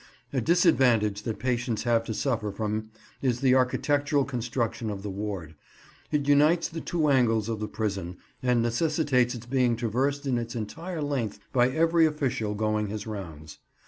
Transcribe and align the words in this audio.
A 0.33 0.41
disadvantage 0.41 1.21
that 1.21 1.37
patients 1.37 1.83
have 1.83 2.03
to 2.05 2.13
suffer 2.15 2.51
from 2.51 2.89
is 3.21 3.39
the 3.41 3.53
architectural 3.53 4.25
construction 4.25 4.89
of 4.89 5.03
the 5.03 5.11
ward: 5.11 5.53
it 6.11 6.27
unites 6.27 6.67
the 6.67 6.81
two 6.81 7.07
angles 7.11 7.47
of 7.47 7.59
the 7.59 7.67
prison, 7.67 8.17
and 8.41 8.63
necessitates 8.63 9.35
its 9.35 9.45
being 9.45 9.75
traversed 9.75 10.25
in 10.25 10.39
its 10.39 10.55
entire 10.55 11.03
length 11.03 11.37
by 11.53 11.69
every 11.69 12.07
official 12.07 12.55
going 12.55 12.87
his 12.87 13.05
rounds. 13.05 13.59